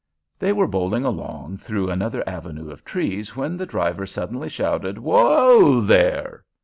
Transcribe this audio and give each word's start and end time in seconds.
They 0.39 0.51
were 0.51 0.65
bowling 0.65 1.05
along 1.05 1.57
through 1.57 1.91
another 1.91 2.27
avenue 2.27 2.71
of 2.71 2.83
trees 2.83 3.35
when 3.35 3.55
the 3.55 3.67
driver 3.67 4.07
suddenly 4.07 4.49
shouted, 4.49 4.97
"Whoa 4.97 5.79
there!" 5.79 6.43